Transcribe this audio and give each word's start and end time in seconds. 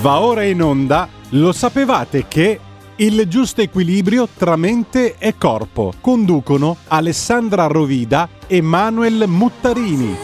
Va 0.00 0.22
ora 0.22 0.44
in 0.44 0.62
onda, 0.62 1.06
lo 1.30 1.52
sapevate 1.52 2.26
che 2.26 2.58
il 2.96 3.28
giusto 3.28 3.60
equilibrio 3.60 4.26
tra 4.34 4.56
mente 4.56 5.16
e 5.18 5.36
corpo 5.36 5.92
conducono 6.00 6.78
Alessandra 6.88 7.66
Rovida 7.66 8.26
e 8.46 8.62
Manuel 8.62 9.24
Muttarini. 9.26 10.16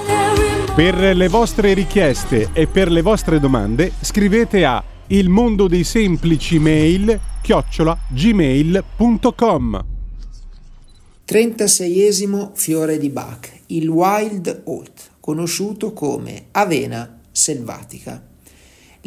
Per 0.75 1.15
le 1.15 1.29
vostre 1.29 1.75
richieste 1.75 2.49
e 2.55 2.67
per 2.67 2.91
le 2.91 3.03
vostre 3.03 3.39
domande 3.39 3.93
scrivete 4.01 4.65
a 4.65 4.83
il 5.09 5.29
mondo 5.29 5.69
dei 5.69 5.85
semplici 5.85 6.59
mail 6.59 7.21
chiocciola 7.43 7.99
gmail.com 8.09 9.85
36esimo 11.29 12.53
fiore 12.55 12.97
di 12.97 13.11
Bach, 13.11 13.53
il 13.67 13.91
Wild 13.91 14.63
Oat, 14.65 15.11
conosciuto 15.21 15.93
come 15.93 16.47
avena 16.53 17.21
selvatica. 17.31 18.36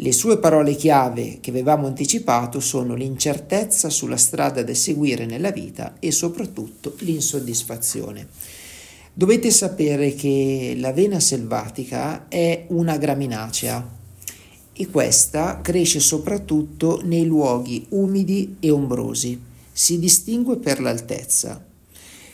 Le 0.02 0.12
sue 0.12 0.38
parole 0.38 0.76
chiave 0.76 1.40
che 1.42 1.50
avevamo 1.50 1.86
anticipato 1.86 2.58
sono 2.58 2.94
l'incertezza 2.94 3.90
sulla 3.90 4.16
strada 4.16 4.62
da 4.62 4.72
seguire 4.72 5.26
nella 5.26 5.50
vita 5.50 5.96
e 5.98 6.10
soprattutto 6.10 6.94
l'insoddisfazione. 7.00 8.28
Dovete 9.12 9.50
sapere 9.50 10.14
che 10.14 10.74
l'avena 10.78 11.20
selvatica 11.20 12.28
è 12.28 12.64
una 12.68 12.96
graminacea 12.96 13.86
e 14.72 14.86
questa 14.86 15.60
cresce 15.60 16.00
soprattutto 16.00 17.02
nei 17.04 17.26
luoghi 17.26 17.84
umidi 17.90 18.56
e 18.58 18.70
ombrosi. 18.70 19.38
Si 19.70 19.98
distingue 19.98 20.56
per 20.56 20.80
l'altezza, 20.80 21.62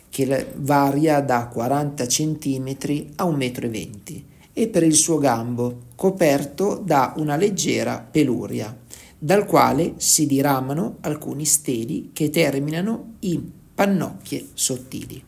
che 0.08 0.52
varia 0.54 1.18
da 1.18 1.48
40 1.48 2.06
cm 2.06 2.76
a 3.16 3.24
1,20 3.24 4.14
m 4.14 4.34
e 4.58 4.68
per 4.68 4.82
il 4.82 4.94
suo 4.94 5.18
gambo, 5.18 5.88
coperto 5.96 6.80
da 6.82 7.12
una 7.18 7.36
leggera 7.36 8.00
peluria, 8.00 8.74
dal 9.18 9.44
quale 9.44 9.96
si 9.98 10.26
diramano 10.26 10.96
alcuni 11.02 11.44
steli 11.44 12.08
che 12.14 12.30
terminano 12.30 13.16
in 13.20 13.50
pannocchie 13.74 14.46
sottili. 14.54 15.22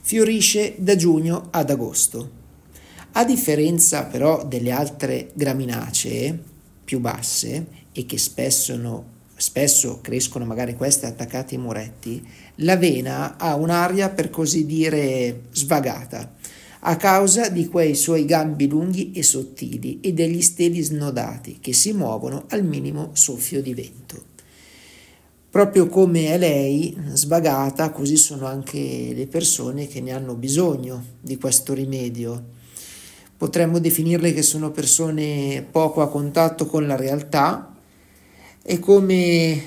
Fiorisce 0.00 0.76
da 0.78 0.94
giugno 0.94 1.48
ad 1.50 1.70
agosto. 1.70 2.30
A 3.10 3.24
differenza 3.24 4.04
però 4.04 4.44
delle 4.46 4.70
altre 4.70 5.32
graminacee 5.34 6.40
più 6.84 7.00
basse 7.00 7.66
e 7.90 8.06
che 8.06 8.16
spesso, 8.16 9.04
spesso 9.34 9.98
crescono 10.00 10.44
magari 10.44 10.76
queste 10.76 11.06
attaccate 11.06 11.56
ai 11.56 11.60
muretti, 11.60 12.24
l'avena 12.56 13.36
ha 13.38 13.56
un'aria 13.56 14.10
per 14.10 14.30
così 14.30 14.64
dire 14.66 15.46
svagata 15.50 16.60
a 16.84 16.96
causa 16.96 17.48
di 17.48 17.68
quei 17.68 17.94
suoi 17.94 18.24
gambi 18.24 18.66
lunghi 18.66 19.12
e 19.12 19.22
sottili 19.22 20.00
e 20.00 20.12
degli 20.12 20.42
steli 20.42 20.80
snodati 20.80 21.58
che 21.60 21.72
si 21.72 21.92
muovono 21.92 22.46
al 22.48 22.64
minimo 22.64 23.10
soffio 23.12 23.62
di 23.62 23.72
vento. 23.72 24.30
Proprio 25.48 25.86
come 25.86 26.28
è 26.28 26.38
lei, 26.38 26.96
svagata, 27.12 27.90
così 27.90 28.16
sono 28.16 28.46
anche 28.46 29.12
le 29.14 29.26
persone 29.26 29.86
che 29.86 30.00
ne 30.00 30.12
hanno 30.12 30.34
bisogno 30.34 31.04
di 31.20 31.36
questo 31.36 31.74
rimedio. 31.74 32.42
Potremmo 33.36 33.78
definirle 33.78 34.32
che 34.32 34.42
sono 34.42 34.70
persone 34.70 35.64
poco 35.70 36.00
a 36.00 36.08
contatto 36.08 36.66
con 36.66 36.86
la 36.86 36.96
realtà 36.96 37.76
e 38.62 38.78
come 38.78 39.62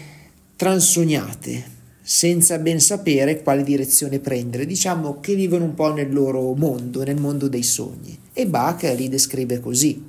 transognate, 0.56 1.75
senza 2.08 2.60
ben 2.60 2.80
sapere 2.80 3.42
quale 3.42 3.64
direzione 3.64 4.20
prendere, 4.20 4.68
diciamo 4.68 5.20
che 5.20 5.34
vivono 5.34 5.64
un 5.64 5.74
po' 5.74 5.92
nel 5.92 6.14
loro 6.14 6.54
mondo, 6.54 7.04
nel 7.04 7.20
mondo 7.20 7.48
dei 7.48 7.64
sogni. 7.64 8.16
E 8.32 8.46
Bach 8.46 8.84
li 8.96 9.10
descrive 9.10 9.60
così. 9.60 10.04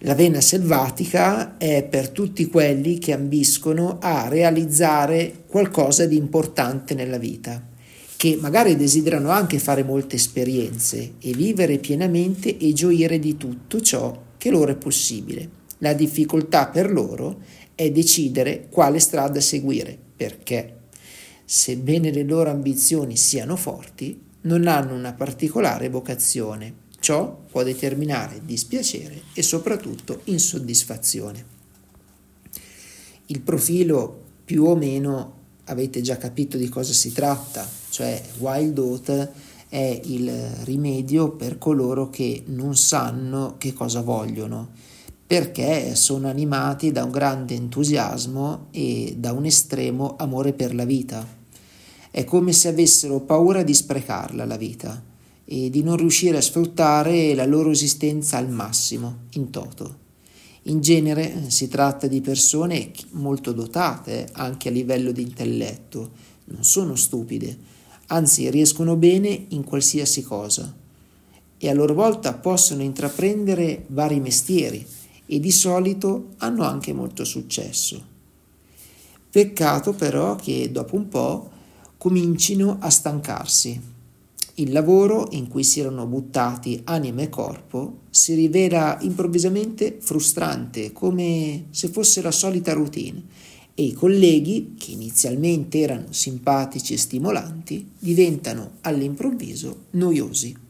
La 0.00 0.14
vena 0.14 0.42
selvatica 0.42 1.56
è 1.56 1.84
per 1.84 2.10
tutti 2.10 2.48
quelli 2.48 2.98
che 2.98 3.14
ambiscono 3.14 3.96
a 3.98 4.28
realizzare 4.28 5.44
qualcosa 5.46 6.04
di 6.04 6.18
importante 6.18 6.92
nella 6.92 7.16
vita, 7.16 7.66
che 8.14 8.36
magari 8.38 8.76
desiderano 8.76 9.30
anche 9.30 9.58
fare 9.58 9.84
molte 9.84 10.16
esperienze 10.16 11.14
e 11.18 11.32
vivere 11.32 11.78
pienamente 11.78 12.58
e 12.58 12.74
gioire 12.74 13.18
di 13.18 13.38
tutto 13.38 13.80
ciò 13.80 14.22
che 14.36 14.50
loro 14.50 14.72
è 14.72 14.76
possibile. 14.76 15.48
La 15.78 15.94
difficoltà 15.94 16.66
per 16.66 16.92
loro 16.92 17.38
è 17.74 17.90
decidere 17.90 18.66
quale 18.68 18.98
strada 18.98 19.40
seguire 19.40 20.03
perché, 20.24 20.76
sebbene 21.44 22.10
le 22.10 22.22
loro 22.22 22.48
ambizioni 22.48 23.14
siano 23.14 23.56
forti, 23.56 24.18
non 24.42 24.66
hanno 24.66 24.94
una 24.94 25.12
particolare 25.12 25.90
vocazione. 25.90 26.82
Ciò 26.98 27.44
può 27.50 27.62
determinare 27.62 28.40
dispiacere 28.42 29.20
e 29.34 29.42
soprattutto 29.42 30.22
insoddisfazione. 30.24 31.52
Il 33.26 33.40
profilo 33.42 34.22
più 34.46 34.64
o 34.64 34.74
meno 34.74 35.42
avete 35.64 36.00
già 36.00 36.16
capito 36.16 36.56
di 36.56 36.70
cosa 36.70 36.94
si 36.94 37.12
tratta, 37.12 37.68
cioè 37.90 38.22
Wild 38.38 38.78
Oat 38.78 39.30
è 39.68 40.00
il 40.04 40.30
rimedio 40.62 41.32
per 41.32 41.58
coloro 41.58 42.08
che 42.08 42.44
non 42.46 42.76
sanno 42.76 43.56
che 43.58 43.74
cosa 43.74 44.00
vogliono 44.00 44.92
perché 45.26 45.94
sono 45.94 46.28
animati 46.28 46.92
da 46.92 47.04
un 47.04 47.10
grande 47.10 47.54
entusiasmo 47.54 48.66
e 48.70 49.14
da 49.16 49.32
un 49.32 49.46
estremo 49.46 50.16
amore 50.18 50.52
per 50.52 50.74
la 50.74 50.84
vita. 50.84 51.26
È 52.10 52.24
come 52.24 52.52
se 52.52 52.68
avessero 52.68 53.20
paura 53.20 53.62
di 53.62 53.74
sprecarla 53.74 54.44
la 54.44 54.56
vita 54.56 55.02
e 55.46 55.70
di 55.70 55.82
non 55.82 55.96
riuscire 55.96 56.36
a 56.36 56.42
sfruttare 56.42 57.34
la 57.34 57.46
loro 57.46 57.70
esistenza 57.70 58.36
al 58.36 58.50
massimo, 58.50 59.22
in 59.32 59.50
toto. 59.50 60.02
In 60.64 60.80
genere 60.80 61.50
si 61.50 61.68
tratta 61.68 62.06
di 62.06 62.20
persone 62.20 62.90
molto 63.12 63.52
dotate 63.52 64.28
anche 64.32 64.68
a 64.68 64.72
livello 64.72 65.10
di 65.10 65.22
intelletto, 65.22 66.10
non 66.46 66.64
sono 66.64 66.94
stupide, 66.94 67.56
anzi 68.08 68.48
riescono 68.50 68.96
bene 68.96 69.46
in 69.48 69.64
qualsiasi 69.64 70.22
cosa 70.22 70.72
e 71.56 71.68
a 71.68 71.74
loro 71.74 71.94
volta 71.94 72.34
possono 72.34 72.82
intraprendere 72.82 73.84
vari 73.88 74.20
mestieri 74.20 74.86
e 75.26 75.40
di 75.40 75.50
solito 75.50 76.30
hanno 76.38 76.64
anche 76.64 76.92
molto 76.92 77.24
successo. 77.24 78.12
Peccato 79.30 79.92
però 79.94 80.36
che 80.36 80.70
dopo 80.70 80.96
un 80.96 81.08
po' 81.08 81.50
comincino 81.96 82.76
a 82.80 82.90
stancarsi. 82.90 83.92
Il 84.56 84.70
lavoro 84.70 85.28
in 85.32 85.48
cui 85.48 85.64
si 85.64 85.80
erano 85.80 86.06
buttati 86.06 86.80
anima 86.84 87.22
e 87.22 87.28
corpo 87.28 88.02
si 88.10 88.34
rivela 88.34 88.98
improvvisamente 89.00 89.96
frustrante, 89.98 90.92
come 90.92 91.64
se 91.70 91.88
fosse 91.88 92.22
la 92.22 92.30
solita 92.30 92.72
routine, 92.72 93.22
e 93.74 93.82
i 93.82 93.92
colleghi, 93.92 94.74
che 94.78 94.92
inizialmente 94.92 95.80
erano 95.80 96.12
simpatici 96.12 96.92
e 96.92 96.98
stimolanti, 96.98 97.90
diventano 97.98 98.74
all'improvviso 98.82 99.86
noiosi. 99.90 100.63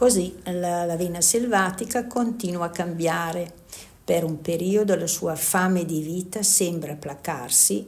Così 0.00 0.34
la, 0.44 0.86
la 0.86 0.96
vena 0.96 1.20
selvatica 1.20 2.06
continua 2.06 2.64
a 2.64 2.70
cambiare. 2.70 3.52
Per 4.02 4.24
un 4.24 4.40
periodo 4.40 4.96
la 4.96 5.06
sua 5.06 5.36
fame 5.36 5.84
di 5.84 6.00
vita 6.00 6.42
sembra 6.42 6.94
placarsi, 6.94 7.84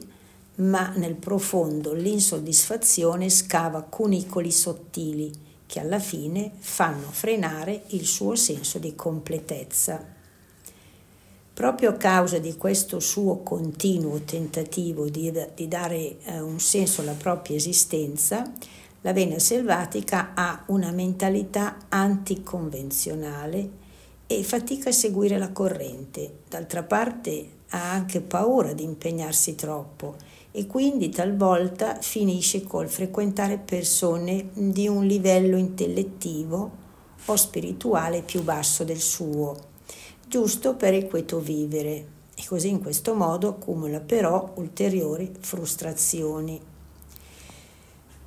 ma 0.57 0.93
nel 0.95 1.15
profondo 1.15 1.91
l'insoddisfazione 1.93 3.31
scava 3.31 3.81
cunicoli 3.81 4.51
sottili 4.51 5.31
che 5.65 5.79
alla 5.79 5.97
fine 5.97 6.51
fanno 6.59 7.07
frenare 7.09 7.85
il 7.87 8.05
suo 8.05 8.35
senso 8.35 8.77
di 8.77 8.93
completezza. 8.93 10.05
Proprio 11.51 11.89
a 11.89 11.93
causa 11.93 12.37
di 12.37 12.55
questo 12.57 12.99
suo 12.99 13.37
continuo 13.37 14.19
tentativo 14.19 15.09
di, 15.09 15.33
di 15.55 15.67
dare 15.67 16.19
eh, 16.25 16.39
un 16.39 16.59
senso 16.59 17.01
alla 17.01 17.13
propria 17.13 17.55
esistenza, 17.55 18.53
la 19.03 19.11
vena 19.11 19.37
selvatica 19.37 20.31
ha 20.33 20.63
una 20.67 20.91
mentalità 20.91 21.77
anticonvenzionale 21.89 23.81
e 24.27 24.43
fatica 24.43 24.89
a 24.89 24.93
seguire 24.93 25.37
la 25.37 25.51
corrente. 25.51 26.39
D'altra 26.47 26.83
parte 26.83 27.47
ha 27.69 27.91
anche 27.91 28.21
paura 28.21 28.71
di 28.71 28.83
impegnarsi 28.83 29.55
troppo 29.55 30.15
e 30.51 30.67
quindi 30.67 31.09
talvolta 31.09 31.99
finisce 31.99 32.63
col 32.63 32.87
frequentare 32.87 33.57
persone 33.57 34.49
di 34.53 34.87
un 34.87 35.05
livello 35.05 35.57
intellettivo 35.57 36.71
o 37.25 37.35
spirituale 37.35 38.21
più 38.21 38.41
basso 38.41 38.85
del 38.85 38.99
suo, 38.99 39.55
giusto 40.25 40.75
per 40.75 40.93
il 40.93 41.07
quieto 41.07 41.39
vivere 41.39 42.05
e 42.35 42.43
così 42.47 42.69
in 42.69 42.81
questo 42.81 43.15
modo 43.15 43.49
accumula 43.49 43.99
però 43.99 44.53
ulteriori 44.55 45.29
frustrazioni. 45.39 46.71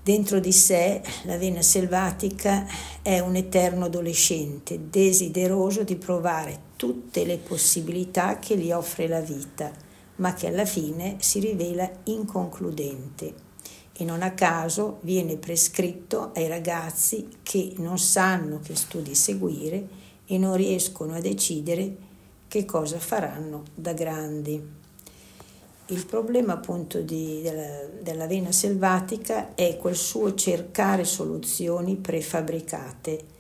Dentro 0.07 0.39
di 0.39 0.53
sé 0.53 1.03
la 1.25 1.37
vena 1.37 1.63
selvatica 1.63 2.65
è 3.03 3.19
un 3.19 3.35
eterno 3.35 3.87
adolescente, 3.87 4.89
desideroso 4.89 5.83
di 5.83 5.97
provare 5.97 6.61
tutte 6.77 7.25
le 7.25 7.39
possibilità 7.39 8.39
che 8.39 8.57
gli 8.57 8.71
offre 8.71 9.09
la 9.09 9.19
vita, 9.19 9.69
ma 10.19 10.33
che 10.33 10.47
alla 10.47 10.65
fine 10.65 11.17
si 11.19 11.41
rivela 11.41 11.91
inconcludente. 12.05 13.35
E 13.93 14.05
non 14.05 14.23
a 14.23 14.31
caso 14.31 14.99
viene 15.01 15.39
prescritto 15.39 16.31
ai 16.37 16.47
ragazzi 16.47 17.27
che 17.43 17.73
non 17.79 17.99
sanno 17.99 18.61
che 18.61 18.77
studi 18.77 19.17
seguire 19.17 19.89
e 20.25 20.39
non 20.39 20.55
riescono 20.55 21.17
a 21.17 21.21
decidere 21.21 21.97
che 22.47 22.65
cosa 22.65 23.01
faranno 23.01 23.65
da 23.75 23.93
grandi. 23.93 24.85
Il 25.89 26.05
problema 26.05 26.55
appunto 26.55 27.01
di, 27.01 27.43
della, 27.43 27.87
dell'avena 28.01 28.51
selvatica 28.51 29.55
è 29.55 29.77
quel 29.77 29.95
suo 29.95 30.35
cercare 30.35 31.05
soluzioni 31.05 31.95
prefabbricate, 31.95 33.35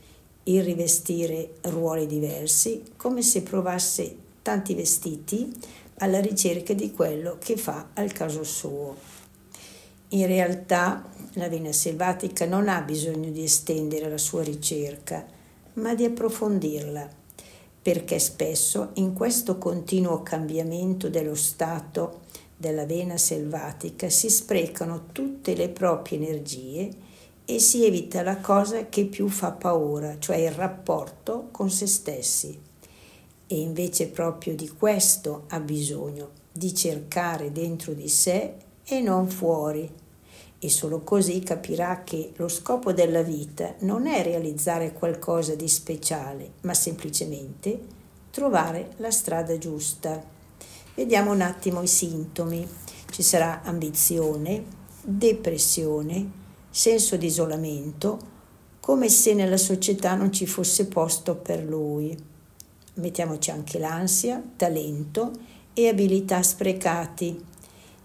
il 0.44 0.62
rivestire 0.62 1.54
ruoli 1.62 2.06
diversi, 2.06 2.82
come 2.96 3.22
se 3.22 3.42
provasse 3.42 4.16
tanti 4.42 4.74
vestiti 4.74 5.52
alla 5.98 6.20
ricerca 6.20 6.72
di 6.72 6.92
quello 6.92 7.36
che 7.40 7.56
fa 7.56 7.88
al 7.94 8.12
caso 8.12 8.44
suo. 8.44 8.96
In 10.10 10.26
realtà 10.26 11.04
l'avena 11.32 11.72
selvatica 11.72 12.46
non 12.46 12.68
ha 12.68 12.80
bisogno 12.80 13.30
di 13.30 13.42
estendere 13.42 14.08
la 14.08 14.18
sua 14.18 14.44
ricerca, 14.44 15.26
ma 15.74 15.96
di 15.96 16.04
approfondirla, 16.04 17.10
perché 17.86 18.18
spesso 18.18 18.90
in 18.94 19.12
questo 19.12 19.58
continuo 19.58 20.24
cambiamento 20.24 21.08
dello 21.08 21.36
stato 21.36 22.22
della 22.56 22.84
vena 22.84 23.16
selvatica 23.16 24.08
si 24.08 24.28
sprecano 24.28 25.04
tutte 25.12 25.54
le 25.54 25.68
proprie 25.68 26.18
energie 26.18 26.90
e 27.44 27.60
si 27.60 27.84
evita 27.86 28.22
la 28.22 28.38
cosa 28.38 28.88
che 28.88 29.04
più 29.04 29.28
fa 29.28 29.52
paura, 29.52 30.18
cioè 30.18 30.34
il 30.34 30.50
rapporto 30.50 31.46
con 31.52 31.70
se 31.70 31.86
stessi. 31.86 32.58
E 33.46 33.56
invece 33.56 34.08
proprio 34.08 34.56
di 34.56 34.68
questo 34.68 35.44
ha 35.50 35.60
bisogno, 35.60 36.30
di 36.50 36.74
cercare 36.74 37.52
dentro 37.52 37.92
di 37.92 38.08
sé 38.08 38.54
e 38.84 39.00
non 39.00 39.28
fuori. 39.28 39.88
E 40.58 40.70
solo 40.70 41.00
così 41.00 41.40
capirà 41.40 42.02
che 42.02 42.32
lo 42.36 42.48
scopo 42.48 42.92
della 42.92 43.22
vita 43.22 43.74
non 43.80 44.06
è 44.06 44.22
realizzare 44.22 44.92
qualcosa 44.92 45.54
di 45.54 45.68
speciale, 45.68 46.52
ma 46.62 46.72
semplicemente 46.72 47.78
trovare 48.30 48.92
la 48.96 49.10
strada 49.10 49.56
giusta. 49.58 50.22
Vediamo 50.94 51.32
un 51.32 51.42
attimo 51.42 51.82
i 51.82 51.86
sintomi. 51.86 52.66
Ci 53.10 53.22
sarà 53.22 53.62
ambizione, 53.62 54.64
depressione, 55.02 56.30
senso 56.70 57.16
di 57.16 57.26
isolamento, 57.26 58.18
come 58.80 59.08
se 59.08 59.34
nella 59.34 59.56
società 59.56 60.14
non 60.14 60.32
ci 60.32 60.46
fosse 60.46 60.86
posto 60.86 61.36
per 61.36 61.64
lui. 61.64 62.16
Mettiamoci 62.94 63.50
anche 63.50 63.78
l'ansia, 63.78 64.42
talento 64.56 65.32
e 65.74 65.88
abilità 65.88 66.42
sprecati, 66.42 67.42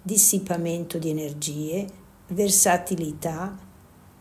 dissipamento 0.02 0.98
di 0.98 1.10
energie, 1.10 1.88
versatilità, 2.32 3.58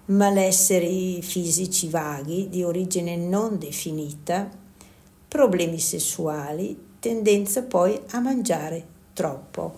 malesseri 0.06 1.22
fisici 1.22 1.88
vaghi 1.88 2.48
di 2.48 2.62
origine 2.62 3.16
non 3.16 3.58
definita, 3.58 4.48
problemi 5.28 5.78
sessuali, 5.78 6.88
tendenza 6.98 7.62
poi 7.62 7.98
a 8.10 8.20
mangiare 8.20 8.86
troppo. 9.12 9.74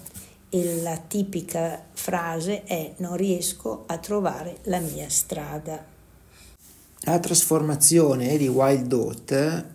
E 0.49 0.82
la 0.82 0.96
tipica 0.99 1.82
frase 1.93 2.64
è 2.64 2.94
non 2.99 3.17
riesco 3.17 3.84
a 3.87 3.96
trovare 3.99 4.58
la 4.64 4.81
mia 4.81 5.08
strada. 5.08 5.82
La 7.05 7.19
trasformazione 7.19 8.37
di 8.37 8.49
Wild 8.49 8.93
Oat 8.93 9.67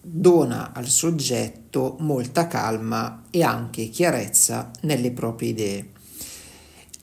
dona 0.00 0.72
al 0.72 0.86
soggetto 0.86 1.96
molta 2.00 2.46
calma 2.46 3.24
e 3.30 3.42
anche 3.42 3.88
chiarezza 3.88 4.70
nelle 4.82 5.12
proprie 5.12 5.50
idee 5.50 5.93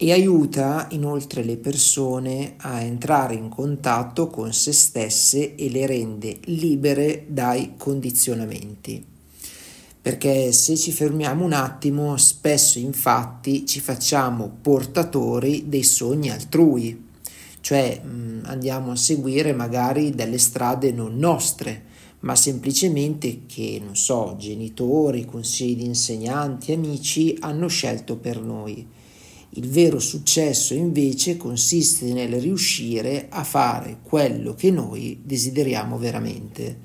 e 0.03 0.11
aiuta 0.11 0.87
inoltre 0.89 1.43
le 1.43 1.57
persone 1.57 2.55
a 2.57 2.81
entrare 2.81 3.35
in 3.35 3.49
contatto 3.49 4.29
con 4.29 4.51
se 4.51 4.71
stesse 4.71 5.53
e 5.53 5.69
le 5.69 5.85
rende 5.85 6.39
libere 6.45 7.25
dai 7.27 7.73
condizionamenti 7.77 9.05
perché 10.01 10.51
se 10.51 10.75
ci 10.75 10.91
fermiamo 10.91 11.45
un 11.45 11.53
attimo 11.53 12.17
spesso 12.17 12.79
infatti 12.79 13.67
ci 13.67 13.79
facciamo 13.79 14.51
portatori 14.59 15.65
dei 15.67 15.83
sogni 15.83 16.31
altrui, 16.31 17.09
cioè 17.59 18.01
mh, 18.01 18.45
andiamo 18.45 18.93
a 18.93 18.95
seguire 18.95 19.53
magari 19.53 20.09
delle 20.09 20.39
strade 20.39 20.91
non 20.91 21.17
nostre, 21.17 21.83
ma 22.21 22.35
semplicemente 22.35 23.41
che, 23.45 23.79
non 23.83 23.95
so, 23.95 24.35
genitori, 24.39 25.25
consigli 25.25 25.75
di 25.75 25.85
insegnanti, 25.85 26.71
amici 26.71 27.37
hanno 27.39 27.67
scelto 27.67 28.15
per 28.15 28.41
noi. 28.41 28.99
Il 29.55 29.67
vero 29.67 29.99
successo 29.99 30.73
invece 30.73 31.35
consiste 31.35 32.05
nel 32.13 32.39
riuscire 32.39 33.27
a 33.29 33.43
fare 33.43 33.97
quello 34.01 34.53
che 34.53 34.71
noi 34.71 35.19
desideriamo 35.25 35.97
veramente. 35.97 36.79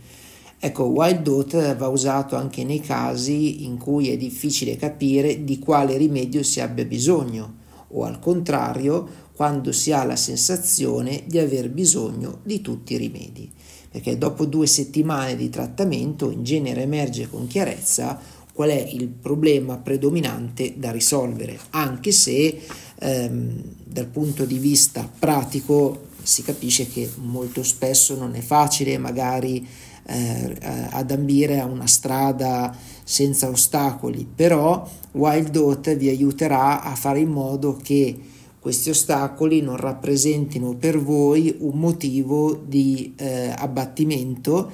Ecco, 0.58 0.86
Wild 0.86 1.28
Oat 1.28 1.76
va 1.76 1.86
usato 1.86 2.34
anche 2.34 2.64
nei 2.64 2.80
casi 2.80 3.64
in 3.64 3.78
cui 3.78 4.08
è 4.08 4.16
difficile 4.16 4.74
capire 4.74 5.44
di 5.44 5.60
quale 5.60 5.96
rimedio 5.96 6.42
si 6.42 6.60
abbia 6.60 6.84
bisogno 6.84 7.54
o 7.90 8.02
al 8.02 8.18
contrario 8.18 9.24
quando 9.32 9.70
si 9.70 9.92
ha 9.92 10.02
la 10.02 10.16
sensazione 10.16 11.22
di 11.26 11.38
aver 11.38 11.70
bisogno 11.70 12.40
di 12.42 12.62
tutti 12.62 12.94
i 12.94 12.96
rimedi, 12.96 13.48
perché 13.88 14.18
dopo 14.18 14.44
due 14.44 14.66
settimane 14.66 15.36
di 15.36 15.50
trattamento 15.50 16.32
in 16.32 16.42
genere 16.42 16.82
emerge 16.82 17.28
con 17.28 17.46
chiarezza 17.46 18.18
qual 18.56 18.70
è 18.70 18.88
il 18.90 19.08
problema 19.08 19.76
predominante 19.76 20.78
da 20.78 20.90
risolvere, 20.90 21.58
anche 21.70 22.10
se 22.10 22.58
ehm, 22.98 23.62
dal 23.84 24.06
punto 24.06 24.46
di 24.46 24.56
vista 24.56 25.06
pratico 25.18 26.06
si 26.22 26.42
capisce 26.42 26.88
che 26.88 27.06
molto 27.16 27.62
spesso 27.62 28.16
non 28.16 28.34
è 28.34 28.40
facile 28.40 28.96
magari 28.96 29.68
eh, 30.06 30.56
ad 30.90 31.10
ambire 31.10 31.60
a 31.60 31.66
una 31.66 31.86
strada 31.86 32.74
senza 33.04 33.50
ostacoli, 33.50 34.26
però 34.34 34.88
Wild 35.12 35.54
Oat 35.54 35.94
vi 35.94 36.08
aiuterà 36.08 36.82
a 36.82 36.94
fare 36.94 37.20
in 37.20 37.28
modo 37.28 37.76
che 37.76 38.18
questi 38.58 38.88
ostacoli 38.88 39.60
non 39.60 39.76
rappresentino 39.76 40.74
per 40.74 40.98
voi 40.98 41.54
un 41.58 41.78
motivo 41.78 42.54
di 42.54 43.12
eh, 43.16 43.54
abbattimento 43.54 44.72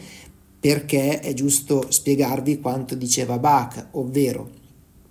perché 0.62 1.19
è 1.19 1.35
giusto 1.35 1.87
spiegarvi 1.88 2.61
quanto 2.61 2.94
diceva 2.94 3.37
Bach, 3.37 3.88
ovvero 3.93 4.49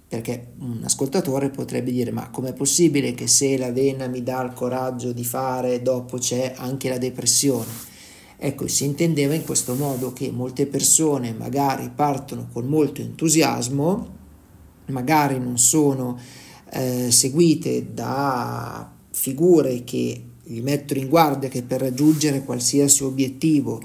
perché 0.08 0.54
un 0.60 0.80
ascoltatore 0.82 1.50
potrebbe 1.50 1.92
dire 1.92 2.12
ma 2.12 2.30
com'è 2.30 2.54
possibile 2.54 3.14
che 3.14 3.28
se 3.28 3.58
la 3.58 3.70
vena 3.70 4.08
mi 4.08 4.24
dà 4.24 4.42
il 4.44 4.54
coraggio 4.54 5.12
di 5.12 5.26
fare 5.26 5.82
dopo 5.82 6.20
c'è 6.20 6.54
anche 6.56 6.88
la 6.88 6.98
depressione? 6.98 7.68
Ecco, 8.38 8.66
si 8.70 8.86
intendeva 8.86 9.34
in 9.34 9.44
questo 9.44 9.76
modo 9.76 10.14
che 10.14 10.32
molte 10.32 10.68
persone 10.68 11.34
magari 11.34 11.92
partono 11.94 12.48
con 12.50 12.68
molto 12.68 13.02
entusiasmo, 13.02 14.08
magari 14.86 15.38
non 15.38 15.58
sono 15.58 16.18
eh, 16.72 17.12
seguite 17.12 17.94
da 17.94 18.90
figure 19.10 19.84
che 19.84 20.24
gli 20.44 20.62
mettono 20.62 21.02
in 21.02 21.10
guardia 21.10 21.50
che 21.50 21.62
per 21.62 21.82
raggiungere 21.82 22.46
qualsiasi 22.46 23.04
obiettivo 23.04 23.82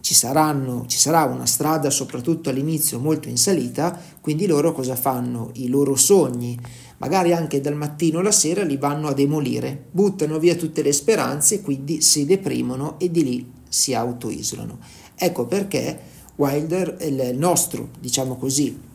ci, 0.00 0.14
saranno, 0.14 0.84
ci 0.86 0.98
sarà 0.98 1.24
una 1.24 1.46
strada 1.46 1.90
soprattutto 1.90 2.50
all'inizio 2.50 2.98
molto 2.98 3.28
in 3.28 3.36
salita, 3.36 3.98
quindi 4.20 4.46
loro 4.46 4.72
cosa 4.72 4.96
fanno? 4.96 5.50
I 5.54 5.68
loro 5.68 5.96
sogni, 5.96 6.58
magari 6.98 7.32
anche 7.32 7.60
dal 7.60 7.76
mattino 7.76 8.18
alla 8.18 8.32
sera, 8.32 8.62
li 8.62 8.76
vanno 8.76 9.08
a 9.08 9.14
demolire, 9.14 9.86
buttano 9.90 10.38
via 10.38 10.54
tutte 10.54 10.82
le 10.82 10.92
speranze, 10.92 11.60
quindi 11.60 12.00
si 12.00 12.24
deprimono 12.24 12.98
e 12.98 13.10
di 13.10 13.24
lì 13.24 13.52
si 13.68 13.94
autoisolano. 13.94 14.78
Ecco 15.14 15.46
perché 15.46 15.98
Wilder, 16.36 16.96
il 17.00 17.36
nostro, 17.36 17.90
diciamo 18.00 18.36
così, 18.36 18.88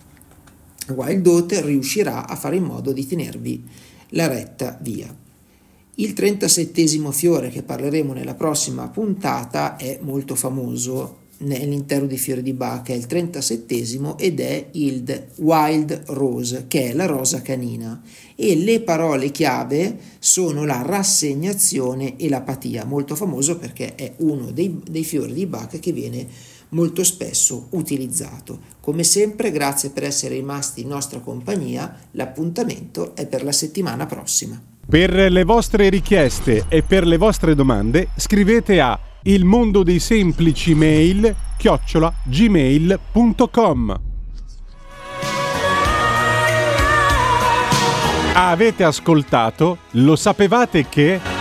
Wild 0.87 1.25
Oat 1.25 1.61
riuscirà 1.63 2.27
a 2.27 2.35
fare 2.35 2.55
in 2.55 2.63
modo 2.63 2.91
di 2.91 3.07
tenervi 3.07 3.63
la 4.09 4.27
retta 4.27 4.77
via. 4.81 5.23
Il 5.97 6.11
37 6.11 6.85
fiore 7.11 7.49
che 7.49 7.63
parleremo 7.63 8.11
nella 8.11 8.33
prossima 8.33 8.89
puntata 8.89 9.77
è 9.77 9.97
molto 10.01 10.35
famoso 10.35 11.23
nell'intero 11.37 12.05
di 12.05 12.17
fiori 12.17 12.41
di 12.41 12.51
Bach, 12.51 12.89
è 12.89 12.93
il 12.93 13.05
37 13.05 14.15
ed 14.17 14.41
è 14.41 14.67
il 14.71 15.27
Wild 15.37 16.03
Rose, 16.07 16.65
che 16.67 16.89
è 16.89 16.93
la 16.93 17.05
rosa 17.05 17.41
canina. 17.41 18.01
E 18.35 18.57
le 18.57 18.81
parole 18.81 19.31
chiave 19.31 19.97
sono 20.19 20.65
la 20.65 20.81
rassegnazione 20.81 22.17
e 22.17 22.27
l'apatia, 22.27 22.83
molto 22.83 23.15
famoso 23.15 23.57
perché 23.57 23.95
è 23.95 24.15
uno 24.17 24.51
dei, 24.51 24.81
dei 24.85 25.05
fiori 25.05 25.31
di 25.31 25.45
Bach 25.45 25.79
che 25.79 25.93
viene 25.93 26.27
molto 26.69 27.05
spesso 27.05 27.67
utilizzato. 27.69 28.59
Come 28.81 29.05
sempre, 29.05 29.49
grazie 29.49 29.91
per 29.91 30.03
essere 30.03 30.35
rimasti 30.35 30.81
in 30.81 30.89
nostra 30.89 31.19
compagnia, 31.19 31.97
l'appuntamento 32.11 33.15
è 33.15 33.25
per 33.27 33.45
la 33.45 33.53
settimana 33.53 34.05
prossima. 34.05 34.61
Per 34.87 35.11
le 35.11 35.43
vostre 35.43 35.89
richieste 35.89 36.65
e 36.67 36.83
per 36.83 37.07
le 37.07 37.17
vostre 37.17 37.55
domande 37.55 38.09
scrivete 38.15 38.79
a 38.79 38.97
il 39.23 39.43
mondo 39.43 39.81
dei 39.81 39.99
semplici 39.99 40.75
mail 40.75 41.35
chiocciola 41.57 42.13
gmail.com 42.23 43.99
Avete 48.33 48.83
ascoltato? 48.83 49.77
Lo 49.91 50.15
sapevate 50.15 50.87
che... 50.87 51.34